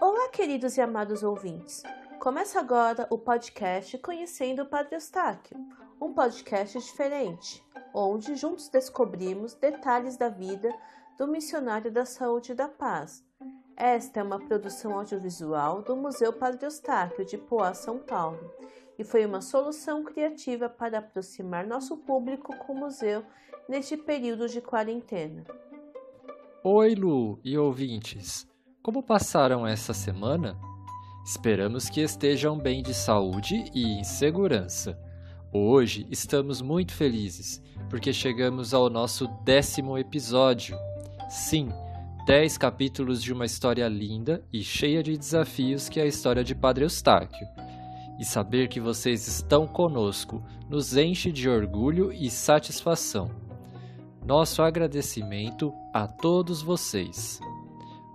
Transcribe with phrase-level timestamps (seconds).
[0.00, 1.82] Olá, queridos e amados ouvintes.
[2.18, 5.54] Começa agora o podcast Conhecendo o Padre Eustáquio,
[6.00, 10.74] um podcast diferente, onde juntos descobrimos detalhes da vida
[11.18, 13.22] do missionário da saúde e da paz.
[13.76, 18.50] Esta é uma produção audiovisual do Museu Padre Eustáquio de Poá, São Paulo,
[18.98, 23.24] e foi uma solução criativa para aproximar nosso público com o museu
[23.68, 25.44] neste período de quarentena.
[26.64, 28.46] Oi, Lu e ouvintes!
[28.82, 30.58] Como passaram essa semana?
[31.24, 34.98] Esperamos que estejam bem de saúde e em segurança.
[35.52, 40.76] Hoje estamos muito felizes porque chegamos ao nosso décimo episódio.
[41.28, 41.68] Sim,
[42.26, 46.54] dez capítulos de uma história linda e cheia de desafios que é a história de
[46.54, 47.46] Padre Eustáquio.
[48.18, 53.30] E saber que vocês estão conosco nos enche de orgulho e satisfação.
[54.24, 57.40] Nosso agradecimento a todos vocês.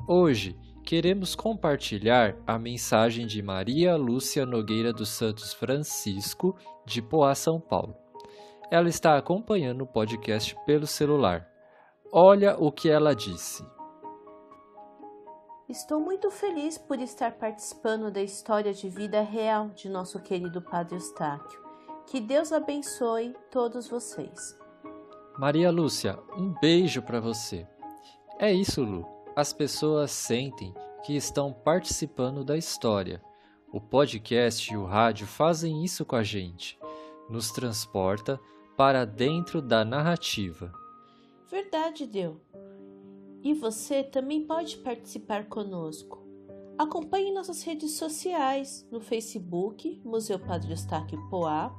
[0.08, 7.60] Hoje queremos compartilhar a mensagem de Maria Lúcia Nogueira dos Santos Francisco, de Poá, São
[7.60, 7.96] Paulo.
[8.70, 11.48] Ela está acompanhando o podcast pelo celular.
[12.12, 13.64] Olha o que ela disse.
[15.70, 20.96] Estou muito feliz por estar participando da história de vida real de nosso querido Padre
[20.96, 21.62] Eustáquio.
[22.06, 24.60] Que Deus abençoe todos vocês.
[25.38, 27.66] Maria Lúcia, um beijo para você.
[28.38, 29.08] É isso, Lu.
[29.36, 33.24] As pessoas sentem que estão participando da história.
[33.72, 36.78] O podcast e o rádio fazem isso com a gente.
[37.30, 38.38] Nos transporta
[38.76, 40.74] para dentro da narrativa.
[41.50, 42.42] Verdade, Deu.
[43.44, 46.24] E você também pode participar conosco.
[46.78, 51.72] Acompanhe nossas redes sociais no Facebook, Museu Padre Eustáquio Poá,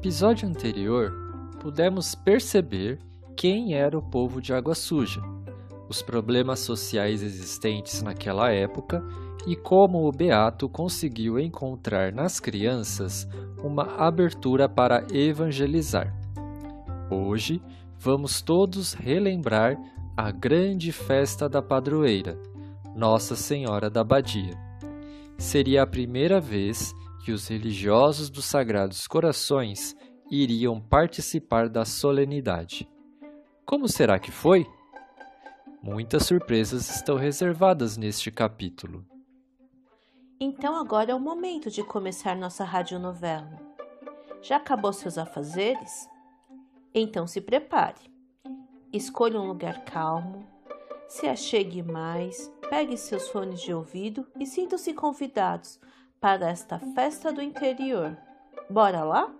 [0.00, 1.12] Episódio anterior,
[1.60, 2.98] pudemos perceber
[3.36, 5.20] quem era o povo de Água Suja,
[5.90, 9.04] os problemas sociais existentes naquela época
[9.46, 13.28] e como o Beato conseguiu encontrar nas crianças
[13.62, 16.16] uma abertura para evangelizar.
[17.10, 17.62] Hoje
[17.98, 19.76] vamos todos relembrar
[20.16, 22.40] a grande festa da padroeira,
[22.96, 24.56] Nossa Senhora da Badia.
[25.36, 26.94] Seria a primeira vez
[27.24, 29.94] que os religiosos dos Sagrados Corações
[30.30, 32.88] iriam participar da solenidade.
[33.66, 34.66] Como será que foi?
[35.82, 39.04] Muitas surpresas estão reservadas neste capítulo.
[40.38, 43.60] Então agora é o momento de começar nossa radionovela.
[44.42, 46.08] Já acabou seus afazeres?
[46.94, 48.00] Então se prepare.
[48.92, 50.46] Escolha um lugar calmo,
[51.06, 55.78] se achegue mais, pegue seus fones de ouvido e sintam-se convidados
[56.20, 58.16] para esta festa do interior.
[58.68, 59.39] Bora lá?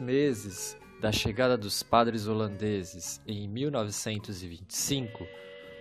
[0.00, 5.26] Meses da chegada dos padres holandeses em 1925,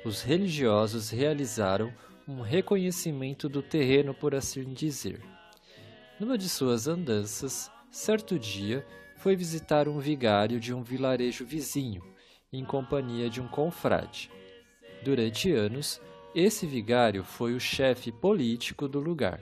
[0.05, 1.91] os religiosos realizaram
[2.27, 5.21] um reconhecimento do terreno, por assim dizer.
[6.19, 8.85] Numa de suas andanças, certo dia
[9.15, 12.03] foi visitar um vigário de um vilarejo vizinho,
[12.51, 14.29] em companhia de um confrade.
[15.03, 16.01] Durante anos,
[16.35, 19.41] esse vigário foi o chefe político do lugar,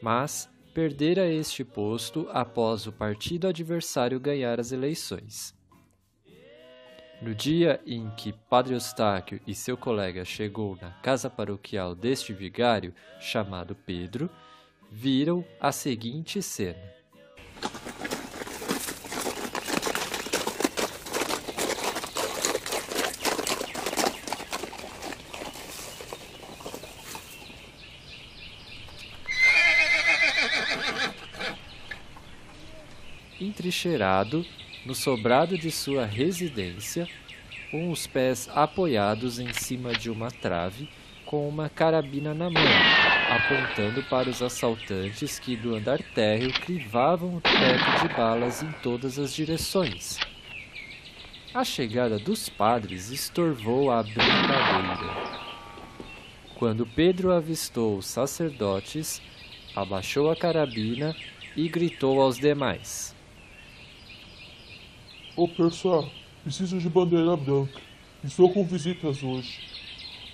[0.00, 5.54] mas perdera este posto após o partido adversário ganhar as eleições.
[7.20, 12.92] No dia em que Padre Eustáquio e seu colega chegou na casa paroquial deste vigário,
[13.20, 14.28] chamado Pedro,
[14.90, 16.82] viram a seguinte cena.
[33.42, 34.44] Entrincheirado
[34.84, 37.08] no sobrado de sua residência,
[37.70, 40.88] com os pés apoiados em cima de uma trave,
[41.24, 42.62] com uma carabina na mão,
[43.30, 49.18] apontando para os assaltantes que do andar térreo crivavam o teto de balas em todas
[49.18, 50.18] as direções.
[51.54, 55.42] A chegada dos padres estorvou a brincadeira.
[56.54, 59.20] Quando Pedro avistou os sacerdotes,
[59.74, 61.16] abaixou a carabina
[61.56, 63.14] e gritou aos demais:
[65.34, 66.10] Ô pessoal,
[66.42, 67.80] preciso de bandeira branca.
[68.22, 69.60] Estou com visitas hoje.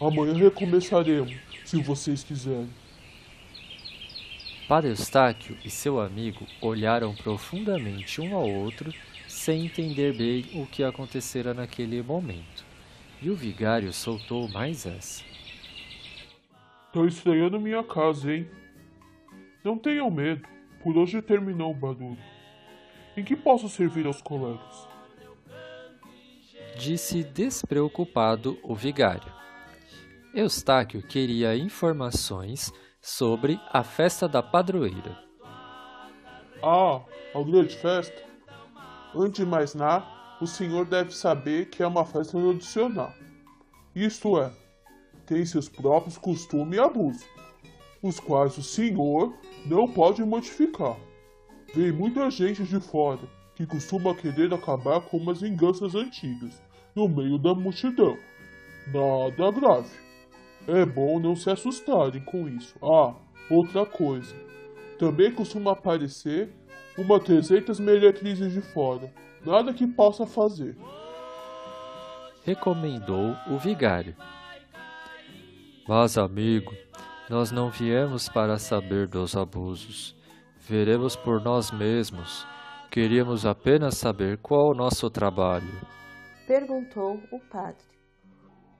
[0.00, 2.68] Amanhã recomeçaremos, se vocês quiserem.
[4.66, 8.92] Padre Eustáquio e seu amigo olharam profundamente um ao outro,
[9.28, 12.64] sem entender bem o que acontecera naquele momento.
[13.22, 15.22] E o vigário soltou mais essa.
[16.92, 18.50] Tô estranhando minha casa, hein?
[19.62, 20.42] Não tenham medo,
[20.82, 22.18] por hoje terminou o barulho.
[23.18, 24.86] Em que posso servir aos colegas?
[26.76, 29.32] Disse despreocupado o vigário.
[30.32, 35.18] Eustáquio queria informações sobre a festa da padroeira.
[36.62, 37.00] Ah,
[37.34, 38.22] a grande festa?
[39.12, 40.06] Antes de mais nada,
[40.40, 43.12] o senhor deve saber que é uma festa tradicional.
[43.96, 44.52] Isto é,
[45.26, 47.26] tem seus próprios costumes e abusos,
[48.00, 49.34] os quais o senhor
[49.66, 50.96] não pode modificar.
[51.74, 53.20] Vem muita gente de fora
[53.54, 56.62] que costuma querer acabar com umas vinganças antigas
[56.94, 58.16] no meio da multidão.
[58.86, 59.90] Nada grave.
[60.66, 62.74] É bom não se assustarem com isso.
[62.82, 63.14] Ah,
[63.50, 64.34] outra coisa.
[64.98, 66.50] Também costuma aparecer
[66.96, 69.12] uma 300 meretrizes de fora.
[69.44, 70.76] Nada que possa fazer.
[72.44, 74.16] Recomendou o vigário.
[75.86, 76.74] Mas, amigo,
[77.30, 80.17] nós não viemos para saber dos abusos.
[80.68, 82.46] Veremos por nós mesmos.
[82.90, 85.80] Queríamos apenas saber qual o nosso trabalho.
[86.46, 87.86] Perguntou o padre.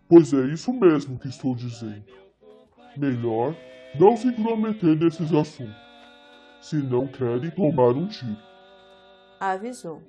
[0.07, 2.05] Pois é isso mesmo que estou dizendo.
[2.95, 3.55] Melhor
[3.99, 5.75] não se intrometer nesses assuntos,
[6.61, 8.37] se não querem tomar um tiro.
[9.41, 10.03] Avisou.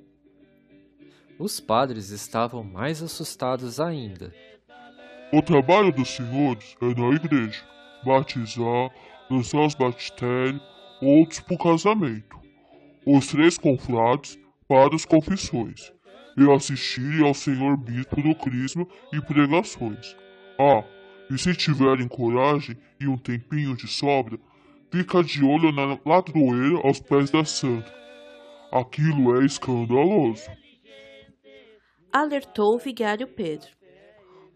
[1.39, 4.33] Os padres estavam mais assustados ainda.
[5.31, 7.63] O trabalho dos senhores é na igreja,
[8.03, 8.91] batizar,
[9.29, 10.61] lançar os batistérios,
[11.01, 12.39] outros para o casamento,
[13.05, 15.91] os três confrades para as confissões,
[16.37, 20.15] e assistir ao senhor bispo do crisma e pregações.
[20.59, 20.83] Ah,
[21.29, 24.39] e se tiverem coragem e um tempinho de sobra,
[24.91, 27.93] fica de olho na ladroeira aos pés da santa.
[28.71, 30.49] Aquilo é escandaloso.
[32.11, 33.69] Alertou o vigário Pedro.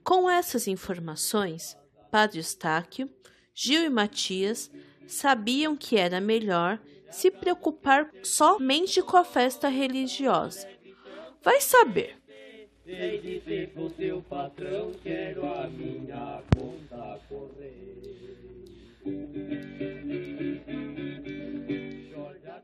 [0.03, 1.77] Com essas informações,
[2.11, 3.09] Padre Eustáquio,
[3.55, 4.71] Gil e Matias
[5.07, 6.79] sabiam que era melhor
[7.11, 10.67] se preocupar somente com a festa religiosa.
[11.43, 12.17] Vai saber.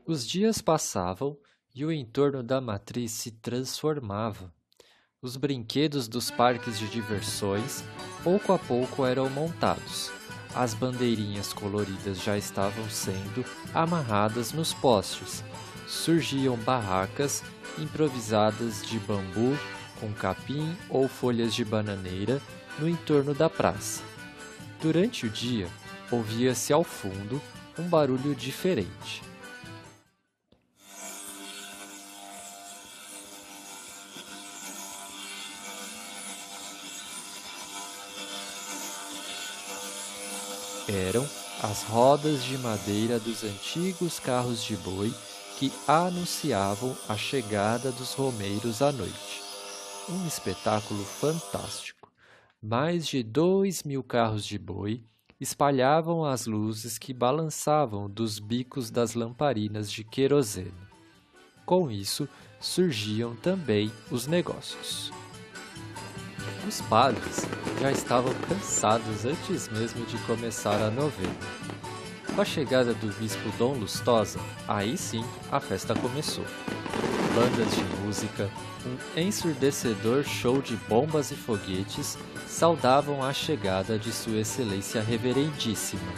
[0.06, 1.38] Os dias passavam
[1.74, 4.52] e o entorno da matriz se transformava.
[5.22, 7.84] Os brinquedos dos parques de diversões
[8.24, 10.19] pouco a pouco eram montados.
[10.54, 15.44] As bandeirinhas coloridas já estavam sendo amarradas nos postes.
[15.86, 17.42] Surgiam barracas
[17.78, 19.56] improvisadas de bambu
[20.00, 22.40] com capim ou folhas de bananeira
[22.78, 24.02] no entorno da praça.
[24.80, 25.68] Durante o dia,
[26.10, 27.40] ouvia-se ao fundo
[27.78, 29.29] um barulho diferente.
[40.88, 41.26] Eram
[41.62, 45.12] as rodas de madeira dos antigos carros de boi
[45.58, 49.42] que anunciavam a chegada dos romeiros à noite.
[50.08, 52.10] Um espetáculo fantástico.
[52.62, 55.04] Mais de dois mil carros de boi
[55.40, 60.72] espalhavam as luzes que balançavam dos bicos das lamparinas de querosene.
[61.64, 62.28] Com isso,
[62.60, 65.19] surgiam também os negócios.
[66.66, 67.46] Os padres
[67.80, 71.34] já estavam cansados antes mesmo de começar a novena.
[72.34, 74.38] Com a chegada do bispo Dom Lustosa,
[74.68, 76.44] aí sim a festa começou.
[77.34, 78.50] Bandas de música,
[78.86, 86.12] um ensurdecedor show de bombas e foguetes saudavam a chegada de Sua Excelência Reverendíssima.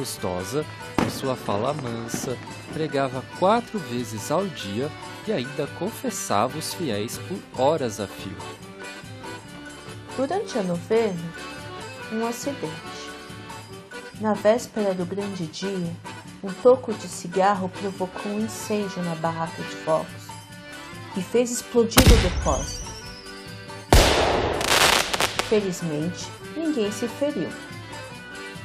[0.00, 0.64] Dom Lustosa,
[0.96, 2.36] com sua fala mansa,
[2.72, 4.90] pregava quatro vezes ao dia
[5.26, 8.36] e ainda confessava os fiéis por horas a fio.
[10.16, 11.32] Durante a novena,
[12.12, 13.10] um acidente.
[14.20, 15.92] Na véspera do grande dia,
[16.42, 20.28] um toco de cigarro provocou um incêndio na barraca de fogos
[21.16, 22.88] e fez explodir o depósito.
[25.48, 26.26] Felizmente,
[26.56, 27.50] ninguém se feriu.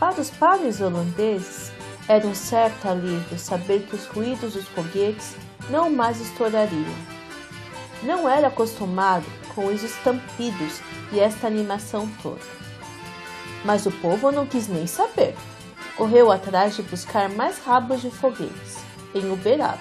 [0.06, 1.72] Para os padres holandeses,
[2.08, 5.36] era um certo alívio saber que os ruídos dos foguetes
[5.68, 6.94] não mais estourariam.
[8.04, 10.80] Não era acostumado com os estampidos
[11.12, 12.40] e esta animação toda.
[13.66, 15.36] Mas o povo não quis nem saber.
[15.98, 18.78] Correu atrás de buscar mais rabos de foguetes,
[19.16, 19.80] em Uberaba.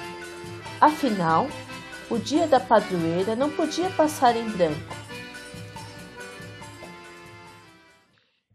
[0.81, 1.49] Afinal,
[2.09, 5.04] o dia da padroeira não podia passar em branco.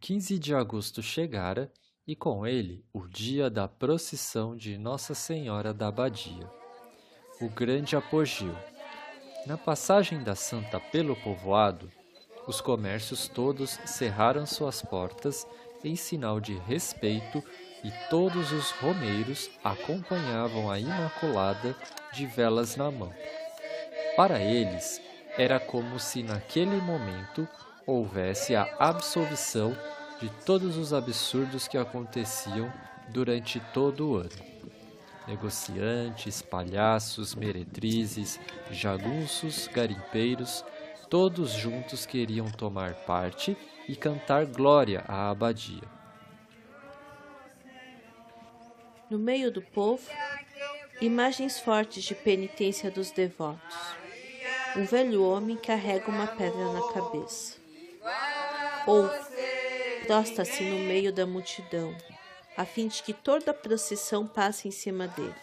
[0.09, 1.71] 15 de agosto chegara
[2.07, 6.49] e com ele o dia da procissão de Nossa Senhora da Abadia,
[7.39, 8.55] o grande apogeu.
[9.45, 11.91] Na passagem da Santa pelo povoado,
[12.47, 15.45] os comércios todos cerraram suas portas
[15.83, 17.43] em sinal de respeito
[17.83, 21.75] e todos os romeiros acompanhavam a Imaculada
[22.13, 23.13] de velas na mão.
[24.15, 24.99] Para eles,
[25.37, 27.47] era como se naquele momento
[27.85, 29.77] houvesse a absolvição
[30.19, 32.71] de todos os absurdos que aconteciam
[33.07, 34.49] durante todo o ano.
[35.27, 38.39] Negociantes, palhaços, meretrizes,
[38.71, 40.65] jagunços, garimpeiros,
[41.09, 43.57] todos juntos queriam tomar parte
[43.87, 45.83] e cantar glória à abadia.
[49.09, 50.07] No meio do povo,
[51.01, 53.77] imagens fortes de penitência dos devotos.
[54.75, 57.57] Um velho homem carrega uma pedra na cabeça.
[58.85, 59.09] Ou
[60.09, 61.95] prosta-se no meio da multidão,
[62.57, 65.35] a fim de que toda a procissão passe em cima dele.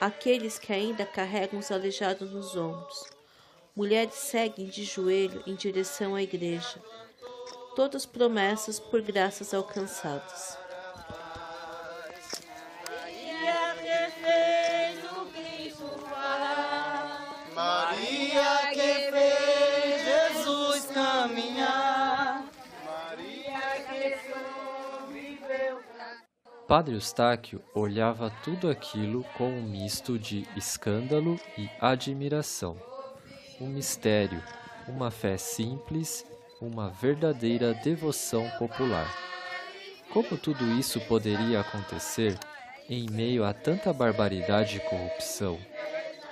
[0.00, 3.04] Aqueles que ainda carregam os aleijados nos ombros.
[3.76, 6.82] Mulheres seguem de joelho em direção à igreja.
[7.76, 10.58] Todas promessas por graças alcançadas.
[26.68, 32.76] Padre Eustáquio olhava tudo aquilo com um misto de escândalo e admiração.
[33.58, 34.44] Um mistério,
[34.86, 36.26] uma fé simples,
[36.60, 39.10] uma verdadeira devoção popular.
[40.12, 42.38] Como tudo isso poderia acontecer
[42.86, 45.58] em meio a tanta barbaridade e corrupção?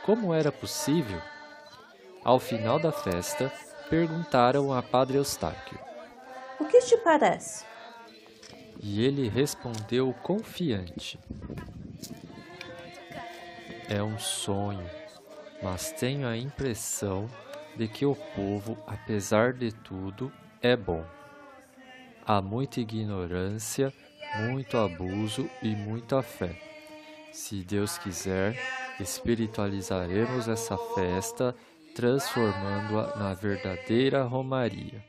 [0.05, 1.21] Como era possível?
[2.23, 3.51] Ao final da festa,
[3.89, 5.79] perguntaram a Padre Eustáquio:
[6.61, 7.76] O que te parece?
[8.83, 11.19] E ele respondeu confiante:
[13.89, 14.89] É um sonho,
[15.63, 17.29] mas tenho a impressão
[17.77, 21.05] de que o povo, apesar de tudo, é bom.
[22.25, 23.93] Há muita ignorância,
[24.41, 26.59] muito abuso e muita fé.
[27.33, 28.59] Se Deus quiser,
[28.99, 31.55] espiritualizaremos essa festa,
[31.95, 35.05] transformando-a na verdadeira Romaria.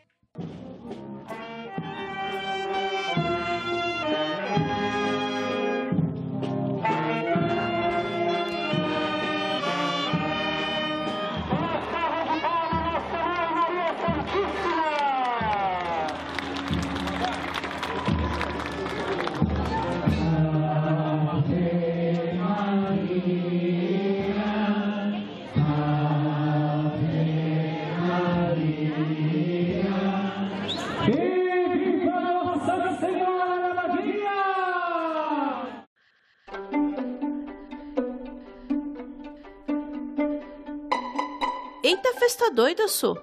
[41.87, 43.15] Eita festa doida, sou!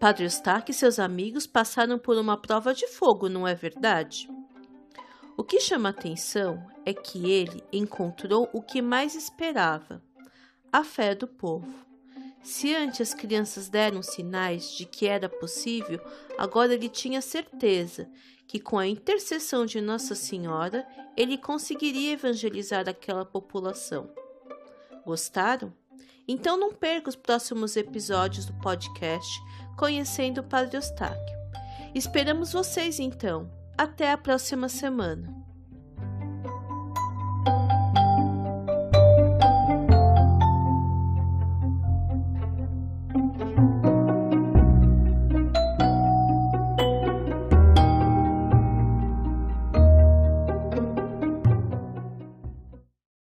[0.00, 4.26] Padre Eustáquio e seus amigos passaram por uma prova de fogo, não é verdade?
[5.36, 10.02] O que chama atenção é que ele encontrou o que mais esperava:
[10.72, 11.70] a fé do povo.
[12.42, 16.00] Se antes as crianças deram sinais de que era possível,
[16.38, 18.10] agora ele tinha certeza
[18.46, 24.10] que com a intercessão de Nossa Senhora ele conseguiria evangelizar aquela população.
[25.04, 25.74] Gostaram?
[26.28, 29.40] Então não perca os próximos episódios do podcast
[29.78, 31.38] Conhecendo o Padre Eustáquio.
[31.94, 33.50] Esperamos vocês então.
[33.78, 35.37] Até a próxima semana.